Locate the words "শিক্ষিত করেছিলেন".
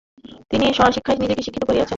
1.41-1.87